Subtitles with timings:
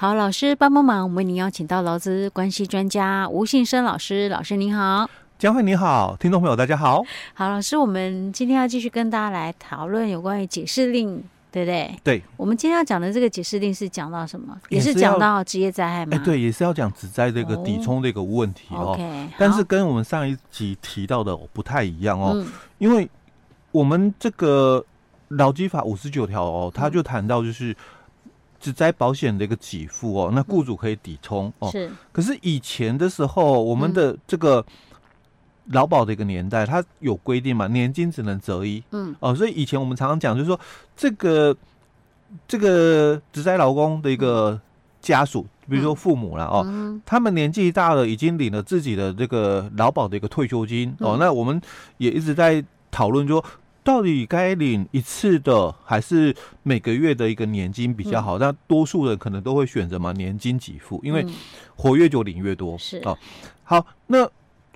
[0.00, 5.06] 好，老师帮帮忙，我们为您邀请到劳资关系专家吴信生老师，老师您好，
[5.38, 11.22] 江惠你好，听众朋友大家好，好，老师，我们今天要继续跟大家来讨论有关于解释令。
[11.52, 11.94] 对不对？
[12.02, 14.56] 对，我们今天要讲的这个解释令是讲到什么？
[14.70, 16.16] 也是讲到职业灾害吗？
[16.16, 18.96] 哎，对，也是要讲职灾这个抵充的一个问题哦。
[18.96, 22.46] Okay, 但是跟我们上一集提到的不太一样哦，嗯、
[22.78, 23.06] 因为
[23.72, 24.82] 我们这个
[25.28, 27.76] 劳基法五十九条哦，他就谈到就是
[28.60, 31.70] 职灾保险的一个给付哦，那雇主可以抵充哦。
[31.72, 31.90] 是。
[32.12, 34.64] 可是以前的时候，我们的这个。
[35.72, 40.58] 劳保的一个年代，它有规定嘛，年金只能择一，嗯，哦，所以以前我们常常讲，就是说
[40.96, 41.56] 这个
[42.48, 44.60] 这个只灾劳工的一个
[45.00, 51.60] 家属，比如说父母了哦，嗯、他们年纪大了，已经领了自己的这个劳保的一个退休金、嗯、哦，那我们
[51.98, 53.44] 也一直在讨论，说
[53.82, 58.38] 到底该领一次的，还是每个月的一个年金比较好？
[58.38, 61.26] 那、嗯、多数人可能都会选择嘛年金给付，因为
[61.76, 63.16] 活越久领越多，是哦。
[63.64, 64.28] 好，那。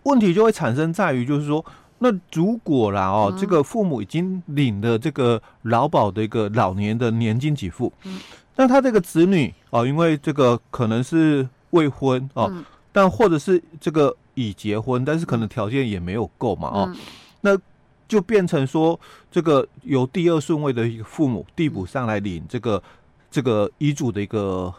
[0.04, 1.64] 问题就会产生在于，就是说，
[2.00, 8.20] 那如果啦哦，嗯、这个父母已经领了这个劳保的一个老年的年金给付，嗯，
[8.54, 12.62] 那他这个子女哦，因为这个可能是未婚哦，嗯、
[12.92, 16.96] 但或者是这个已结婚，但是可能条件也没有够嘛哦，嗯、
[17.40, 17.58] 那
[18.08, 18.98] 就变成说，
[19.30, 22.82] 这个有第二顺位的一个父母递补上来领这个
[23.30, 24.72] 这个遗嘱的一个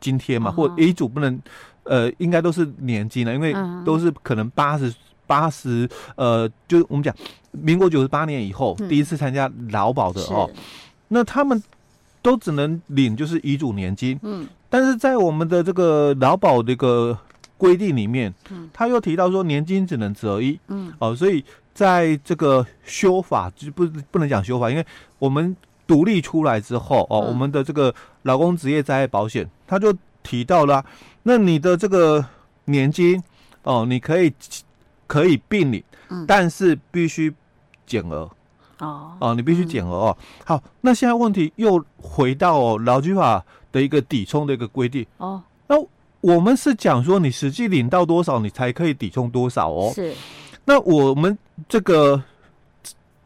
[0.00, 1.40] 津贴嘛，嗯、或遗嘱不能。
[1.84, 3.52] 呃，应该都是年金了，因为
[3.84, 4.94] 都是可能八十
[5.26, 7.12] 八十，呃，就我们讲
[7.50, 10.48] 民国九十八年以后、嗯、第一次参加劳保的哦，
[11.08, 11.60] 那他们
[12.22, 17.18] 都只能领就是遗嘱年金，嗯，但是在我们的这个劳保这个
[17.58, 24.86] 规定里面，嗯，他又提到说年金只能择一，嗯，哦，所以在这个修法就不不能讲修法，因为
[25.18, 25.56] 我们
[25.86, 30.84] 独立出来之后哦，嗯、我们的这个劳工职业灾害保险，他就提到了、啊。
[31.22, 32.24] 那你的这个
[32.66, 33.22] 年金
[33.62, 34.32] 哦，你可以
[35.06, 37.32] 可以并领，嗯、但是必须
[37.86, 38.30] 减额
[38.78, 40.16] 哦哦，你必须减额哦。
[40.18, 45.42] 嗯、好，那现在问题又回到哦，劳基法的一个抵充的一个规定哦。
[45.68, 45.76] 那
[46.20, 49.92] 我们是讲说，你实际领到多少，你才可以抵充多少哦。
[49.94, 50.14] 是。
[50.64, 51.36] 那我们
[51.68, 52.22] 这个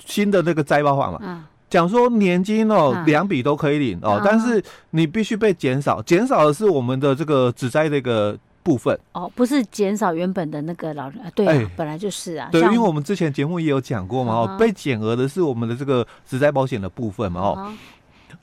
[0.04, 1.19] 新的那个灾保法嘛。
[1.22, 12.48] 嗯讲说年金哦，两笔都可以领哦，但是你必须被减少，减少的是我们的这个只灾的一个部分哦，不是减少原本的那个老人，对、啊，本来就是啊。
[12.52, 17.72] 对，因为我们之前节目也有讲过嘛，哦，被减额的是我们的这个只灾保险的部分嘛，哦。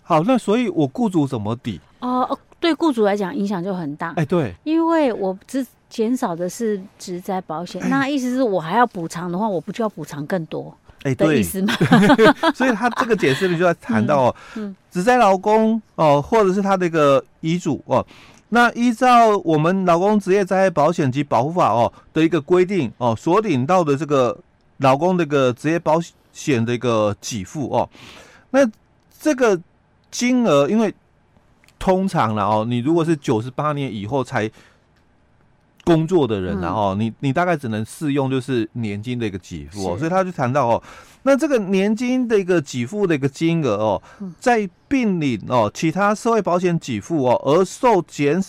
[0.03, 1.79] 好，那所以我雇主怎么抵？
[1.99, 4.11] 哦，对，雇主来讲影响就很大。
[4.17, 10.75] 哎，对，因为我只减少的是职灾保险，那意思是我还要补偿的话，我不就要补偿更多？
[11.03, 11.71] 哎，对，意思嘛，
[12.55, 14.35] 所以他这个解释呢，就要谈到哦，
[14.89, 18.03] 职灾劳工哦，或者是他的一个遗嘱哦，
[18.49, 24.35] 那依照我们劳工职业灾害保险及保护法哦的一个规定哦，所领到的这个
[24.77, 25.99] 劳工这个职业保
[26.31, 27.87] 险的一个给付哦，
[28.49, 28.67] 那
[29.19, 29.61] 这个
[30.09, 30.91] 金额，因为
[31.77, 34.49] 通常了哦，你如果是九十八年以后才。
[35.83, 40.83] 工作的人，然后你你大概只能适用就是年金的一个给付哦，所以他就谈到哦，
[41.23, 44.01] 那这个年金的一个给付的一个金额哦，
[44.39, 48.41] 在并领哦其他社会保险给付哦而受减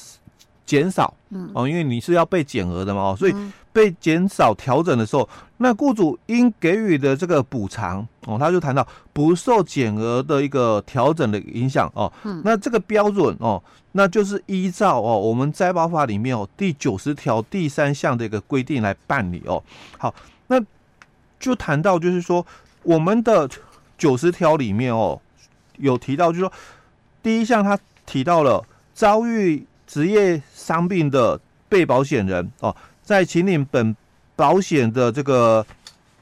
[0.64, 1.14] 减少，
[1.54, 3.34] 哦，因为你是要被减额的嘛，哦，所以。
[3.74, 12.10] 被减少调整的时候，那雇主应给予的这个补偿哦，他就谈到不受减额的一个调整的影响哦。
[12.22, 19.60] 嗯，那这个标准哦，那就是依照哦我们灾保法里面哦第九十条第三项的一个规定来办理哦。
[19.98, 20.14] 好，
[20.46, 20.60] 那
[21.40, 22.46] 就谈到就是说
[22.84, 23.50] 我们的
[23.98, 25.20] 九十条里面哦
[25.78, 26.52] 有提到，就是说
[27.24, 28.64] 第一项他提到了
[28.94, 32.72] 遭遇职业伤病的被保险人哦。
[33.04, 33.94] 在请领本
[34.34, 35.64] 保险的这个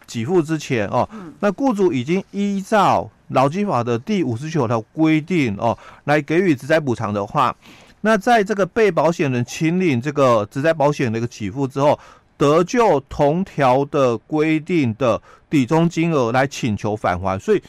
[0.06, 1.08] 给付之前哦，
[1.40, 7.56] 那雇主已经依照劳基法的第五十九条规定哦，来给予职灾补偿的话，
[8.02, 11.98] 那在这个被保险人请领这个职灾保险的一个给付之后，
[12.36, 17.38] 得就同条的规定的抵充金额来请求返还。
[17.38, 17.62] 所以，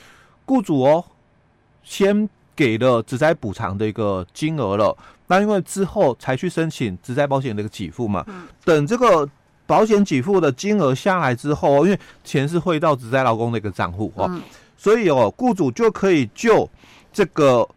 [0.45, 1.05] 雇主哦，
[1.83, 4.97] 先给了职灾补偿的一个金额了。
[5.33, 8.23] 那因为之后才去申请职灾保险的一个给付嘛，
[8.63, 9.27] 等这个
[9.65, 14.29] 保险给付的金额下来之后，因为钱是汇到职灾劳工的一个账户哦，
[14.77, 16.69] 所以哦，雇主就可以就
[17.11, 17.67] 这个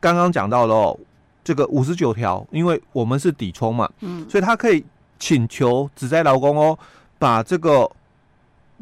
[0.00, 0.98] 刚刚讲到的哦，
[1.44, 4.84] 这个五十九条，因为我们是抵充嘛，嗯，所以他可以
[5.20, 6.76] 请求职灾劳工哦，
[7.20, 7.88] 把这个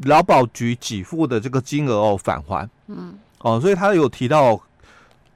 [0.05, 4.59] 劳保局给付的这个金额哦返还，嗯，哦，所以他有提到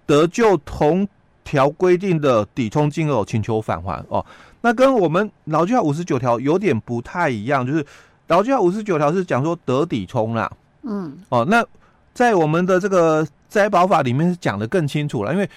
[0.08, 1.08] 得救同。
[1.50, 4.06] 条规定的抵充金额请求返还。
[4.10, 4.24] 哦。
[4.62, 7.84] 那跟我们劳基法五十九条有点不太一样，就是
[8.28, 10.52] 劳基法五十九条是讲说得抵充啦，
[10.84, 11.66] 嗯，哦，那
[12.14, 15.50] 在我们的这个灾保法里面是讲的更清楚了，因为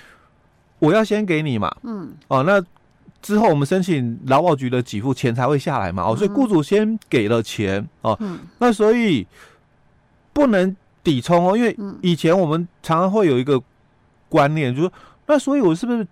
[0.79, 2.63] 我要先给你嘛，嗯，哦，那
[3.21, 7.87] 之后我们申请劳保局的给付钱才会下来嘛，哦，所以雇主先给了钱。
[8.03, 9.27] 哦，嗯，那所以
[10.33, 13.61] 不能抵充哦，因为以前我们常常会有一个
[14.29, 14.93] 观念，就是说，
[15.27, 16.07] 那所以我是不是？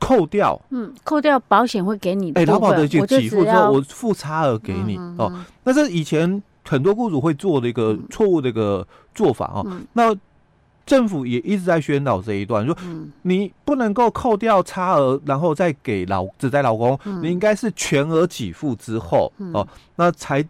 [0.00, 5.18] 扣掉，嗯，扣掉保险会给你的，哎、欸，劳保的给付之后，我付差额给你嗯嗯嗯。
[5.18, 5.44] 哦。
[5.62, 9.64] 那这是以前很多雇主会做的一个错误的一个做法哦。
[9.66, 10.14] 嗯、那
[10.84, 12.76] 政府也一直在宣导这一段，说
[13.22, 19.66] 你不能够扣掉差额，然后再给老只在老公，嗯、你应该是全额给付之后、嗯、哦，
[19.96, 20.44] 那才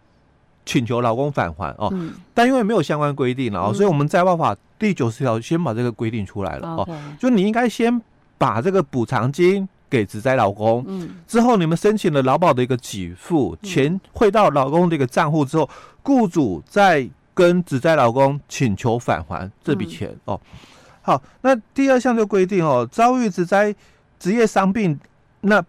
[0.64, 1.90] 请求老公返还哦。
[1.92, 8.02] 嗯、但因为没有相关规定了哦，嗯、所以我们在外法第九十条先把这个规定出来了哦，嗯、就你应该先。
[8.36, 15.70] 把这个补偿金给职灾老公，嗯，之后你们申请了劳保的一个给付，钱汇到老公的一个账户之后，
[16.02, 20.38] 雇主再跟职灾老公请求返还这笔钱哦。
[21.00, 23.74] 好，那第二项就规定哦，遭遇职灾
[24.18, 24.98] 职业伤病，
[25.42, 25.64] 那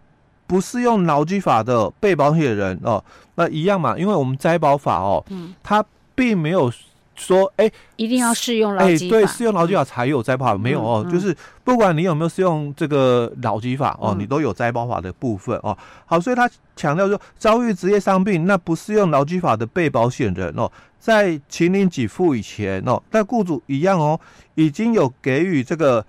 [0.47, 3.01] 不适用劳基法的被保险人哦，
[3.35, 5.85] 那一样嘛，因为我们灾保法哦，嗯，它
[6.15, 6.73] 并没有。
[7.15, 15.75] 说哎，欸、一定要适用劳基法，对，适用劳基法才有灾保法，嗯、没有哦，嗯、就是不管你有没有适用这个劳基法哦，嗯、你都有灾保法的部分哦。
[16.05, 20.69] 好，所以他强调说，遭遇职业伤病，那不适用劳基法的被保险人哦，
[20.99, 24.19] 在请领给付以前哦，但雇主一样哦，
[24.55, 26.05] 已经有给予这个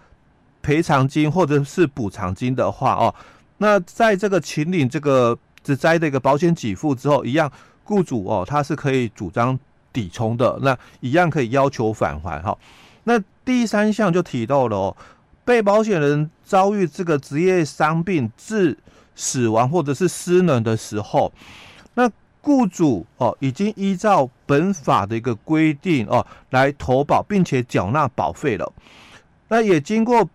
[0.60, 3.14] 赔偿金或者是补偿金的话哦，
[3.58, 7.50] 那在这个请领这个职灾的一个保险给付之后，一样
[7.84, 9.56] 雇主哦，他是可以主张。
[9.96, 12.54] 抵充的那一样可以要求返还哈。
[13.04, 14.96] 那第三项就提到了哦，
[15.42, 18.76] 被保险人遭遇这个职业伤病致
[19.14, 21.32] 死亡或者是失能的时候，
[21.94, 22.10] 那
[22.42, 28.70] 雇主哦已经依照本法的一个规定哦来投保并且缴纳保费了。
[29.48, 30.28] 那也经过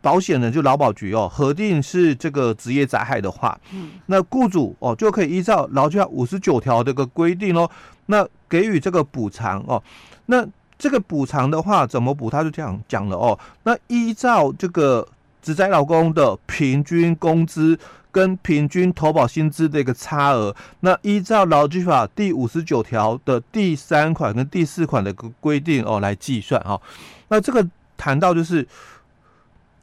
[0.00, 7.68] 保险人就劳保局哦核定是这个职业灾害的话，嗯，那雇主哦就可以依照劳教法五十九条的一个规定哦。
[8.10, 9.82] 那给予这个补偿哦，
[10.26, 10.44] 那
[10.76, 12.28] 这个补偿的话怎么补？
[12.28, 13.38] 他就这样讲了哦。
[13.62, 15.06] 那依照这个
[15.40, 17.78] 职灾劳工的平均工资
[18.10, 26.80] 跟平均投保薪资的一个差额，那依照劳基法第五十九条的第三款跟第四款的个规定哦来计算哦。
[27.28, 27.66] 那这个
[27.96, 28.66] 谈到就是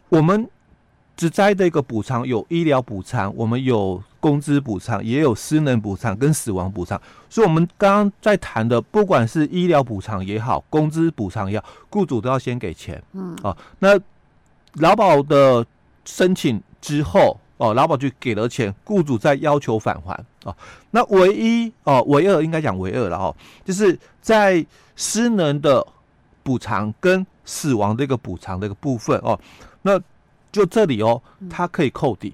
[0.10, 0.48] 我们。
[1.18, 7.02] 职灾的一个补偿有医疗补偿，我们有工资补偿，也有失能补偿跟死亡补偿。
[7.30, 13.02] 所以，我们刚刚在谈的，不管是医疗补偿也好，工资补偿也好，雇主都要先给钱。
[13.14, 13.98] 嗯，哦，那
[14.74, 15.66] 劳保的
[16.04, 20.14] 申请之后，哦，劳保局给了钱，雇主再要求返还。
[20.44, 20.54] 哦，
[20.92, 23.34] 那唯一哦，唯二应该讲唯二了哦，
[23.64, 24.66] 就是在
[24.98, 25.86] 失能的
[26.44, 29.40] 补偿跟死亡的一个补偿的一个部分哦，
[29.84, 29.98] 那。
[30.50, 32.34] 就这里哦，它可以扣抵，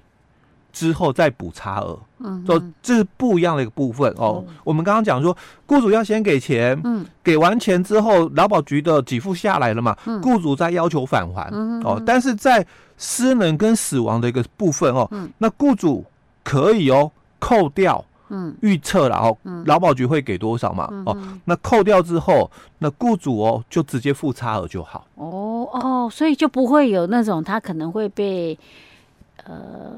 [0.74, 4.44] 之后再补差额，嗯，就这是不一样的一个部分哦。
[4.64, 5.34] 我们刚刚讲说，
[5.66, 11.48] 雇主要先给钱，嗯，给完钱之后，劳保局的给付下来了嘛，雇主再要求返还，
[11.84, 12.66] 哦，但是在
[12.98, 16.04] 失能跟死亡的一个部分哦，那雇主
[16.42, 18.04] 可以哦扣掉。
[18.30, 20.88] 嗯，预测然后劳保局会给多少嘛？
[20.90, 25.06] 嗯、哦，那扣掉之后，那雇主哦就直接付差额就好。
[25.16, 28.58] 哦哦，所以就不会有那种他可能会被
[29.44, 29.92] 呃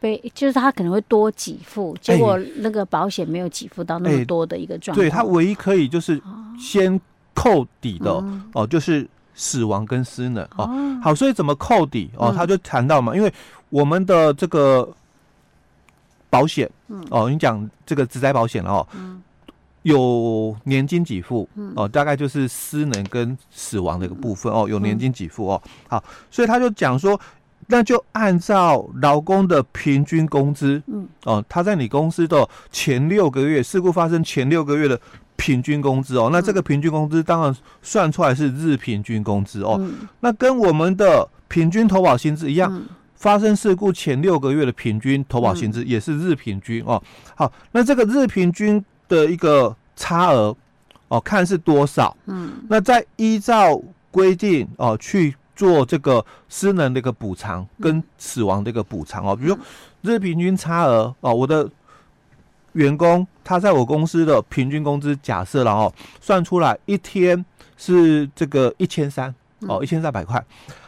[0.00, 5.04] 被，就是他可能会多给付，结果那个保险没有给付到那么多的一个状况。
[5.04, 6.20] 对，他唯一可以就是
[6.58, 7.00] 先
[7.34, 8.10] 扣底的
[8.54, 10.64] 哦，就是死亡跟失能哦。
[10.64, 12.32] 哦好，所以怎么扣底哦？
[12.34, 13.32] 他就谈到嘛，嗯、因为
[13.68, 14.88] 我们的这个。
[16.32, 19.20] 保险，嗯，哦，你讲这个职灾保险哦，嗯，
[19.82, 27.20] 有年金给付，嗯，哦，大概就是失能跟死亡的一个部分哦，有年金给付哦，好，所以他就讲说，
[27.70, 35.00] 那就按照劳工的平均工资，嗯，哦，他在你公司的前六个月事故发生前六个月的
[35.36, 39.80] 平均工资哦，那这个平均工资当然算出来是日平均工资哦，
[40.20, 42.82] 那跟我们的平均投保薪资一样。
[43.14, 47.02] 发生事故前六个月的平均投保薪资也是日平均哦。
[47.34, 50.56] 好，那这个日平均的一个差额
[51.08, 52.16] 哦，看是多少？
[52.24, 53.78] 嗯，那再依照
[54.10, 59.36] 规定哦去做这个失能的一个补偿跟死亡的一个补偿哦。
[59.36, 59.58] 比如
[60.02, 61.68] 日平均差额哦，我的
[62.72, 67.44] 员工他在我公司的平均工资假设了哦，算出来一天
[67.76, 69.34] 是这个一千三
[69.68, 70.42] 哦，一千三百块。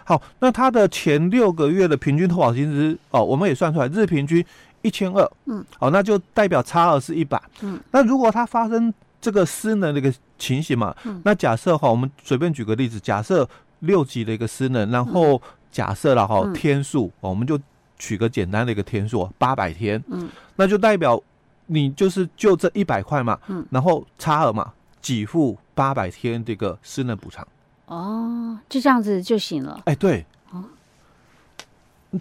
[0.05, 4.45] 好，那他的前六个月的平均投保薪资哦，我们也算出来，日平均
[4.83, 13.49] 一千二，嗯，好，那就代表差额是一百，嗯，那如果他发生这个失能的一个情形嘛，嗯，那假设哈，我们随便举个例子，假设
[13.83, 17.59] 六级的一个失能，然后假设了哈天数，我们就
[17.99, 21.21] 取个简单的一个天数，八百天，嗯，那就代表
[21.67, 27.47] 你就是就这一百块嘛，嗯，然后差额嘛，给付八百天这个失能补偿。
[27.87, 29.83] 哦，就这样子就行了。
[29.85, 30.65] 哎，对，哦，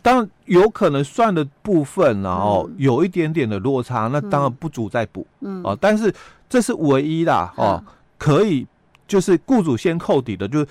[0.01, 6.13] 当然有可能算的部分，然后有一点点的落差，那当然不足再补，嗯，哦，但是
[6.49, 7.83] 这是唯一的哦，
[8.17, 8.67] 可以
[9.07, 10.67] 就是雇主先扣底的，就是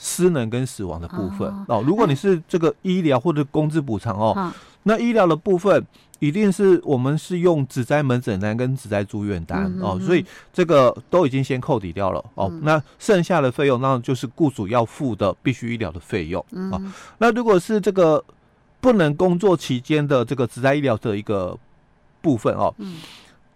[0.00, 1.84] 失能跟死亡的部分哦。
[1.86, 4.52] 如果你是这个医疗或者工资补偿哦，
[4.84, 5.86] 那医疗的部分。
[6.20, 12.46] 一定是我们是用只在门诊单跟只在住院单、嗯、哦，所以这个都已经先扣抵掉了哦。
[12.52, 16.76] 嗯、那剩下的费用，那就是雇主要付的必须医疗的费用啊。
[17.16, 18.22] 那如果是这个
[18.82, 21.58] 不能工作期间的这个只在医疗的一个
[22.20, 22.98] 部分哦，嗯、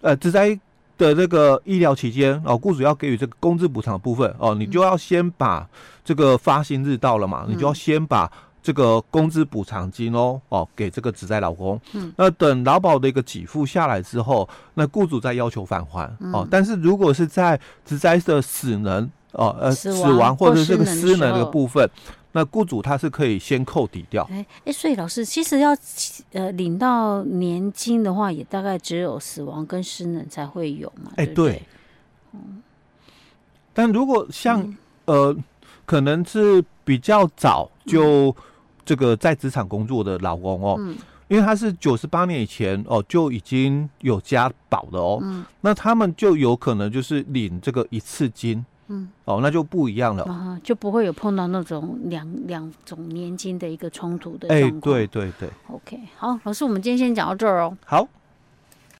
[0.01, 0.59] 呃，职灾
[0.97, 5.69] 的这个医疗期间哦，雇主要给予这个工资补偿的部分哦，你就要先把
[6.05, 8.31] 这个发薪日到了嘛，嗯、你就要先把。
[8.65, 16.49] 这个工资补偿金哦哦，给这个职灾劳工，嗯，那等劳保的一个给付下来之后，那雇主再要求返还、嗯、哦。
[16.51, 21.87] 但是如果是在职灾的死人哦呃死亡，死亡或者这个失能的部分，
[22.35, 24.29] 那雇主他是可以先扣抵掉。
[24.31, 25.75] 哎哎，所以老师其实要
[26.33, 31.13] 呃领到年金的话，也大概只有死亡跟失能才会有嘛。
[31.17, 31.63] 哎，对，对。
[32.35, 32.63] 嗯，
[33.73, 34.77] 但如果像、嗯、
[35.07, 35.37] 呃。
[35.87, 38.35] 可能是比较早就
[38.87, 40.97] 这个在职场工作的老公哦，嗯，
[41.29, 48.65] 因为他是九十八年以前哦就已经有加保的哦，嗯，那他们就有可能就是领这个一次金，
[48.95, 54.95] 嗯，哦，那就不一样了啊，就不会有碰到那种两两种年金的一个冲突的状况。
[54.95, 57.77] 哎，对对对，OK，好，老师，我们今天先讲到这儿哦。
[57.85, 58.07] 好。